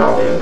[0.00, 0.40] Avec.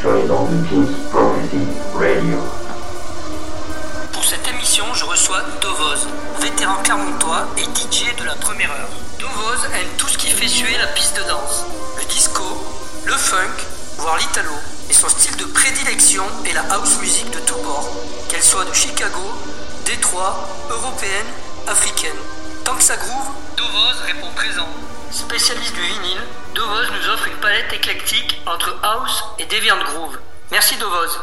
[0.00, 2.38] Sur les ondes de Prophecy Radio.
[4.12, 6.08] Pour cette émission, je reçois Dovoz,
[6.40, 8.88] vétéran clermontois et DJ de la première heure.
[9.20, 11.66] Dovoz aime tout ce qui fait suer la piste de danse.
[11.98, 12.42] Le disco,
[13.04, 13.64] le funk,
[13.98, 14.50] voire l'italo.
[14.92, 17.88] Et son style de prédilection est la house music de tous bords,
[18.28, 19.22] qu'elle soit de Chicago,
[19.86, 21.26] Détroit, européenne,
[21.66, 22.14] africaine.
[22.62, 24.68] Tant que ça groove, Dovoz répond présent.
[25.10, 26.20] Spécialiste du vinyle,
[26.54, 30.18] Dovoz nous offre une palette éclectique entre house et deviant groove.
[30.50, 31.18] Merci Dovoz.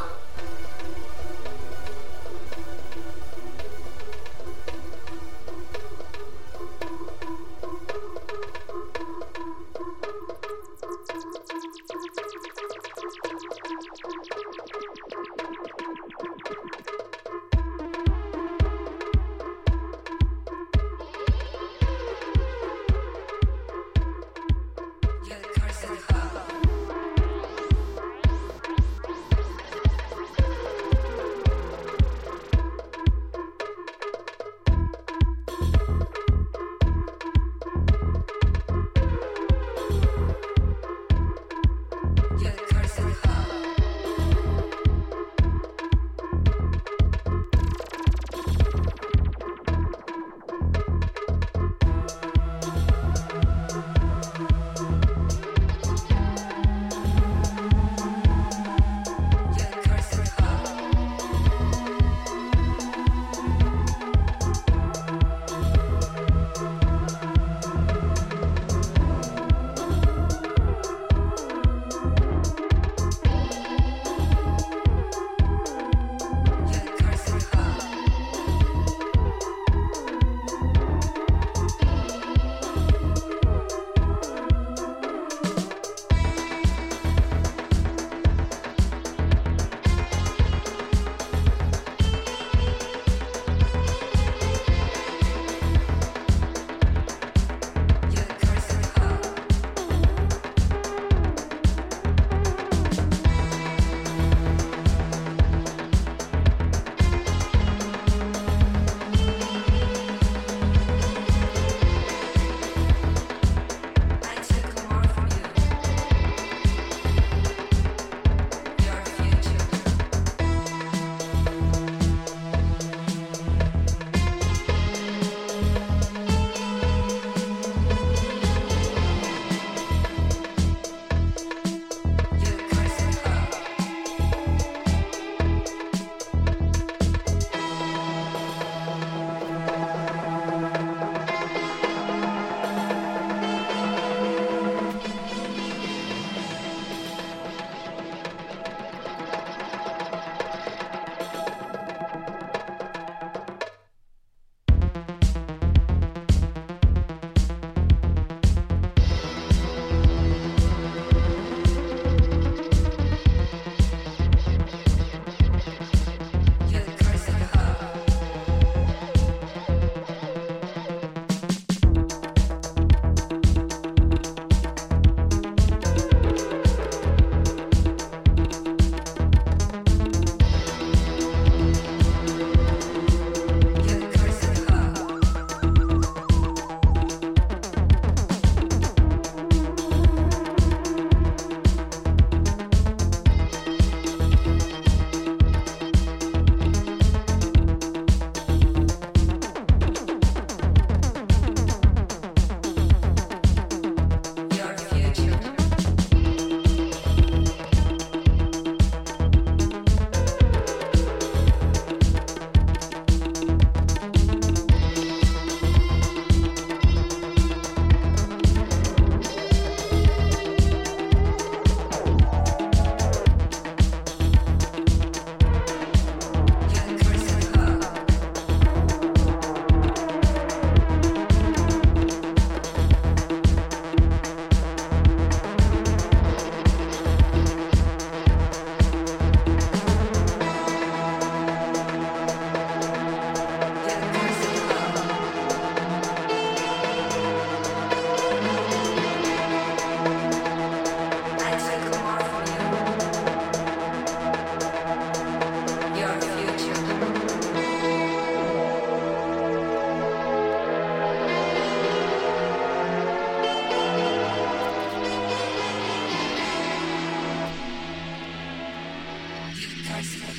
[269.99, 270.27] 返すの。
[270.27, 270.33] だ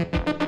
[0.00, 0.39] Computer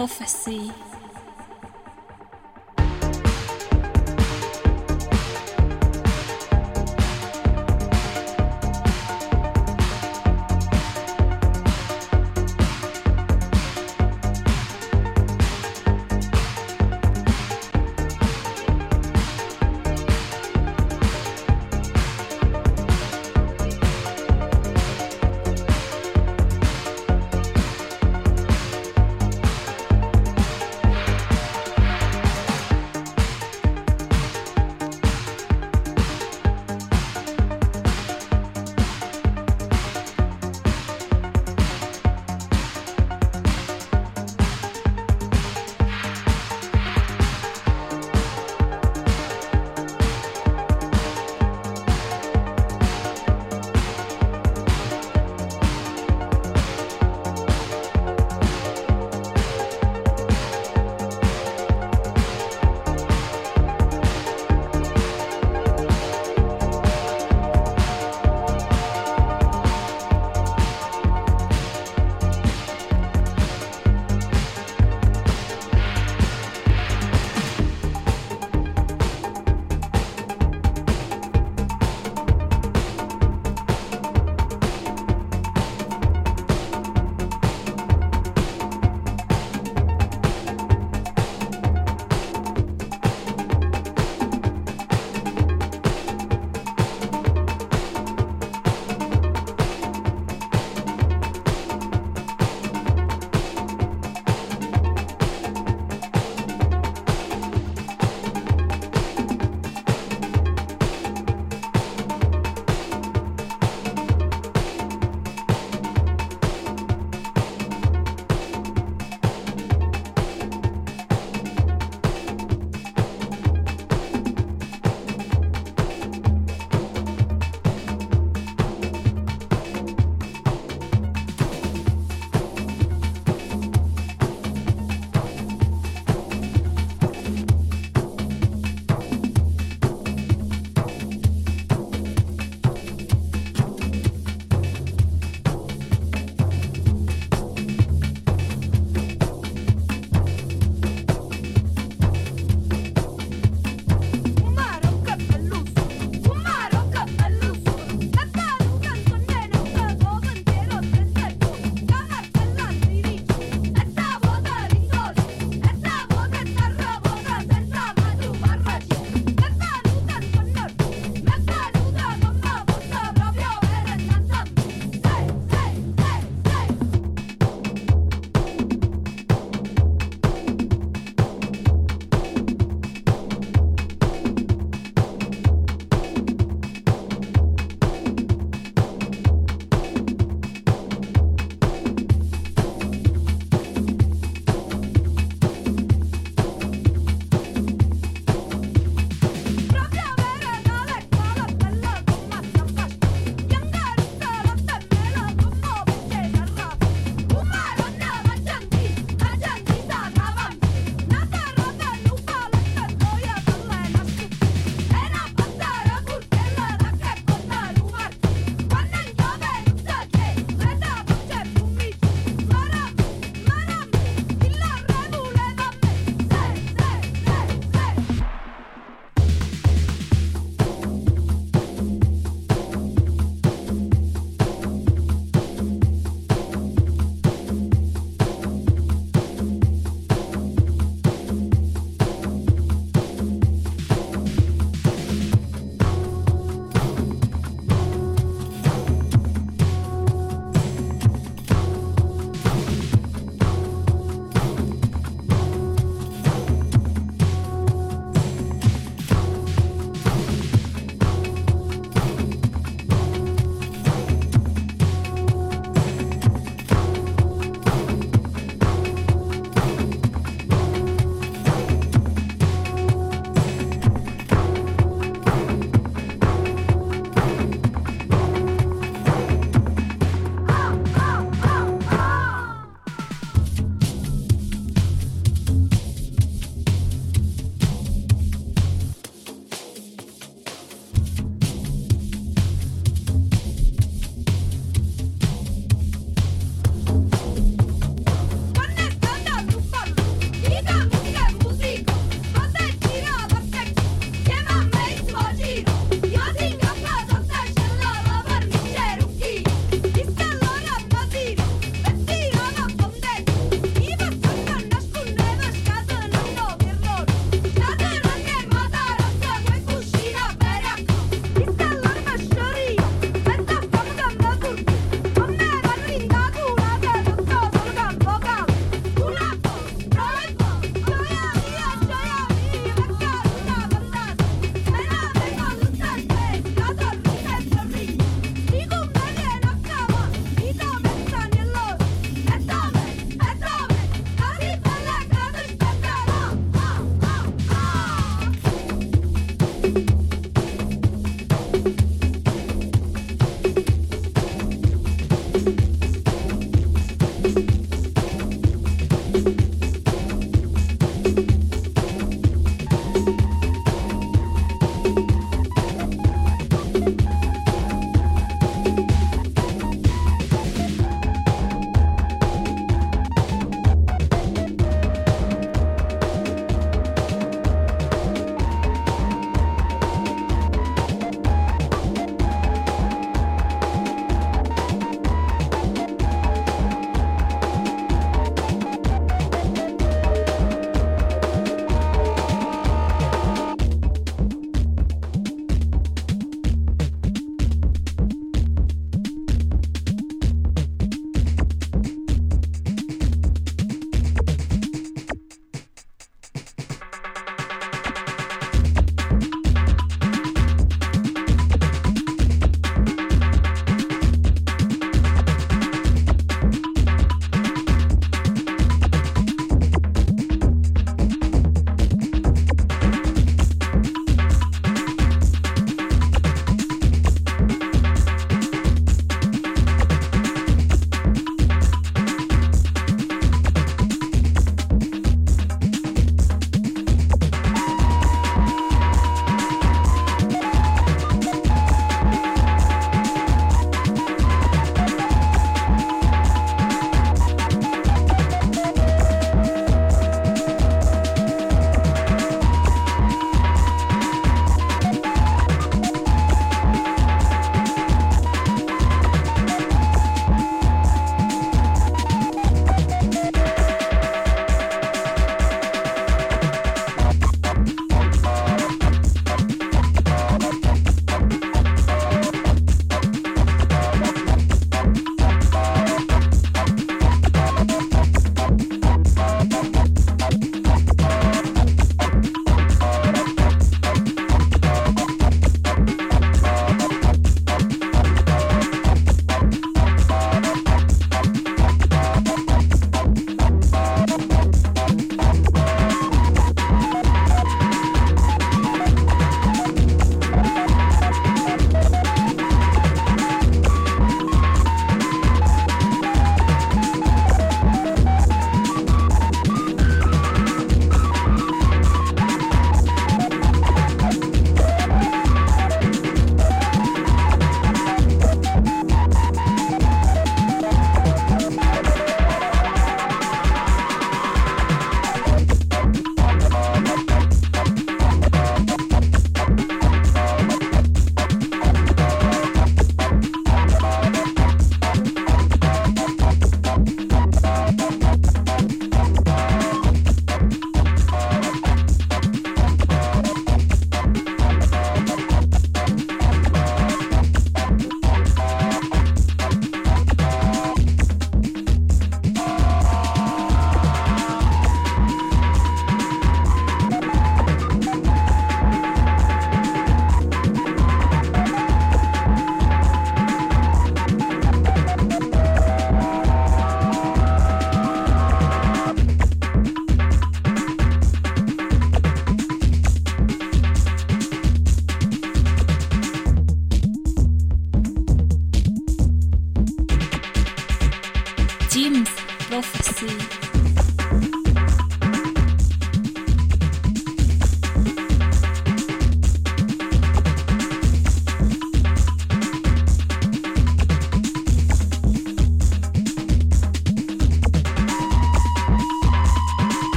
[0.00, 0.89] Prophecy.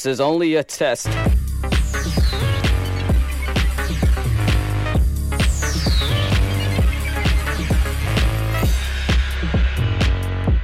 [0.00, 1.04] This is only a test.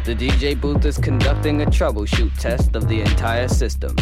[0.05, 3.95] The DJ booth is conducting a troubleshoot test of the entire system.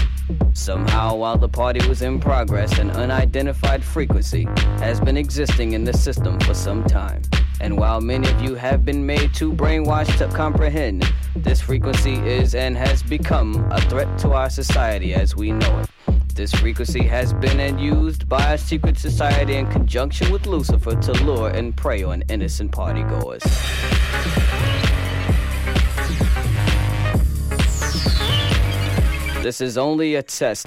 [0.53, 4.45] Somehow, while the party was in progress, an unidentified frequency
[4.79, 7.23] has been existing in the system for some time.
[7.61, 11.05] And while many of you have been made too brainwashed to comprehend,
[11.37, 15.91] this frequency is and has become a threat to our society as we know it.
[16.35, 21.13] This frequency has been and used by a secret society in conjunction with Lucifer to
[21.25, 23.43] lure and prey on innocent partygoers.
[29.45, 30.67] This is only a test.